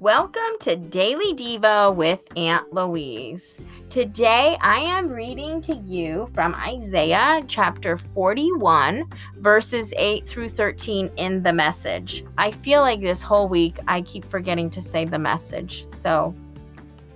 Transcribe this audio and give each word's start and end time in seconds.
Welcome 0.00 0.60
to 0.60 0.76
Daily 0.76 1.34
Devo 1.34 1.92
with 1.92 2.22
Aunt 2.36 2.72
Louise. 2.72 3.58
Today 3.90 4.56
I 4.60 4.78
am 4.78 5.08
reading 5.08 5.60
to 5.62 5.74
you 5.74 6.30
from 6.34 6.54
Isaiah 6.54 7.42
chapter 7.48 7.96
41, 7.96 9.10
verses 9.38 9.92
8 9.96 10.24
through 10.24 10.50
13 10.50 11.10
in 11.16 11.42
the 11.42 11.52
message. 11.52 12.24
I 12.38 12.52
feel 12.52 12.82
like 12.82 13.00
this 13.00 13.24
whole 13.24 13.48
week 13.48 13.80
I 13.88 14.02
keep 14.02 14.24
forgetting 14.24 14.70
to 14.70 14.80
say 14.80 15.04
the 15.04 15.18
message. 15.18 15.88
So 15.88 16.32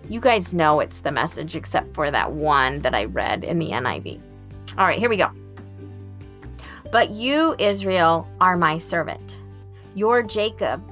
you 0.09 0.19
guys 0.19 0.53
know 0.53 0.81
it's 0.81 0.99
the 0.99 1.13
message 1.13 1.55
except 1.55 1.95
for 1.95 2.11
that 2.11 2.33
one 2.33 2.81
that 2.81 2.97
I 2.97 3.05
read 3.05 3.45
in 3.45 3.61
the 3.61 3.69
NIV. 3.69 4.21
All 4.77 4.89
right, 4.89 4.99
here 4.99 5.09
we 5.09 5.19
go. 5.19 5.31
But 6.91 7.11
you, 7.11 7.55
Israel, 7.61 8.29
are 8.41 8.57
my 8.57 8.79
servant. 8.79 9.37
You're 9.95 10.25
Jacob, 10.25 10.83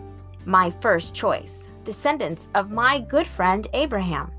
my 0.47 0.71
first 0.81 1.15
choice 1.15 1.67
descendants 1.85 2.49
of 2.55 2.71
my 2.71 3.01
good 3.01 3.27
friend 3.27 3.67
Abraham. 3.73 4.31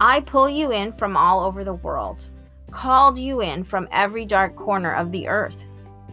I 0.00 0.20
pull 0.20 0.48
you 0.48 0.72
in 0.72 0.92
from 0.92 1.16
all 1.16 1.44
over 1.44 1.64
the 1.64 1.74
world, 1.74 2.26
called 2.70 3.18
you 3.18 3.40
in 3.40 3.64
from 3.64 3.88
every 3.92 4.24
dark 4.24 4.56
corner 4.56 4.94
of 4.94 5.12
the 5.12 5.28
earth, 5.28 5.64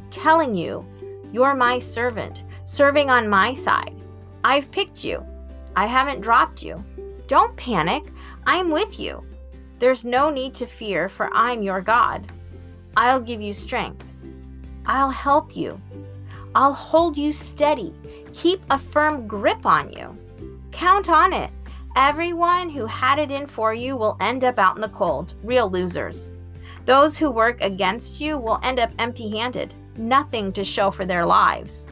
telling 0.09 0.55
you, 0.55 0.85
You're 1.31 1.55
my 1.55 1.79
servant, 1.79 2.43
serving 2.65 3.09
on 3.09 3.27
my 3.27 3.53
side. 3.53 3.95
I've 4.43 4.71
picked 4.71 5.03
you. 5.03 5.25
I 5.75 5.85
haven't 5.85 6.21
dropped 6.21 6.63
you. 6.63 6.83
Don't 7.27 7.55
panic. 7.55 8.03
I'm 8.45 8.71
with 8.71 8.99
you. 8.99 9.23
There's 9.79 10.05
no 10.05 10.29
need 10.29 10.53
to 10.55 10.67
fear, 10.67 11.09
for 11.09 11.33
I'm 11.33 11.63
your 11.63 11.81
God. 11.81 12.31
I'll 12.97 13.21
give 13.21 13.41
you 13.41 13.53
strength. 13.53 14.05
I'll 14.85 15.09
help 15.09 15.55
you. 15.55 15.79
I'll 16.53 16.73
hold 16.73 17.17
you 17.17 17.31
steady. 17.31 17.93
Keep 18.33 18.61
a 18.69 18.77
firm 18.77 19.27
grip 19.27 19.65
on 19.65 19.91
you. 19.93 20.17
Count 20.71 21.09
on 21.09 21.33
it. 21.33 21.51
Everyone 21.95 22.69
who 22.69 22.85
had 22.85 23.19
it 23.19 23.31
in 23.31 23.45
for 23.45 23.73
you 23.73 23.97
will 23.97 24.17
end 24.21 24.43
up 24.43 24.57
out 24.57 24.75
in 24.75 24.81
the 24.81 24.89
cold, 24.89 25.33
real 25.43 25.69
losers. 25.69 26.31
Those 26.85 27.17
who 27.17 27.29
work 27.29 27.61
against 27.61 28.21
you 28.21 28.37
will 28.37 28.59
end 28.63 28.79
up 28.79 28.91
empty 28.97 29.29
handed, 29.29 29.75
nothing 29.97 30.51
to 30.53 30.63
show 30.63 30.89
for 30.89 31.05
their 31.05 31.25
lives. 31.25 31.85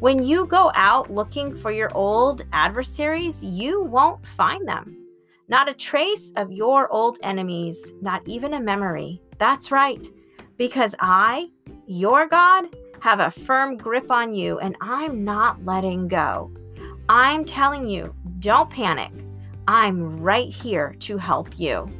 When 0.00 0.22
you 0.22 0.46
go 0.46 0.70
out 0.74 1.10
looking 1.10 1.56
for 1.56 1.70
your 1.70 1.90
old 1.94 2.42
adversaries, 2.52 3.42
you 3.42 3.82
won't 3.82 4.26
find 4.26 4.66
them. 4.66 4.96
Not 5.48 5.68
a 5.68 5.74
trace 5.74 6.30
of 6.36 6.52
your 6.52 6.92
old 6.92 7.18
enemies, 7.22 7.94
not 8.02 8.22
even 8.26 8.54
a 8.54 8.60
memory. 8.60 9.22
That's 9.38 9.70
right, 9.70 10.06
because 10.56 10.94
I, 11.00 11.48
your 11.86 12.26
God, 12.26 12.66
have 13.00 13.20
a 13.20 13.30
firm 13.30 13.76
grip 13.76 14.10
on 14.10 14.32
you 14.34 14.58
and 14.58 14.76
I'm 14.80 15.24
not 15.24 15.64
letting 15.64 16.08
go. 16.08 16.50
I'm 17.10 17.46
telling 17.46 17.86
you, 17.86 18.14
don't 18.38 18.68
panic. 18.68 19.10
I'm 19.66 20.20
right 20.20 20.50
here 20.50 20.94
to 21.00 21.16
help 21.16 21.58
you. 21.58 21.90